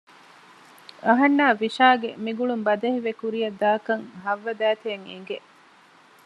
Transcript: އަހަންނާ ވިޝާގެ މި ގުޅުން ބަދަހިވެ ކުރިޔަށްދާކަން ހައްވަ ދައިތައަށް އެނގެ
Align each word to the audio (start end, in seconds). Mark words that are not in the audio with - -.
އަހަންނާ 1.05 1.45
ވިޝާގެ 1.61 2.09
މި 2.23 2.31
ގުޅުން 2.37 2.63
ބަދަހިވެ 2.67 3.11
ކުރިޔަށްދާކަން 3.19 4.03
ހައްވަ 4.23 4.51
ދައިތައަށް 4.59 5.07
އެނގެ 5.09 5.37